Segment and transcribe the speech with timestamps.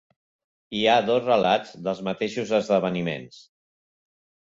[0.77, 3.43] Hi ha dos relats dels mateixos esdeveniments.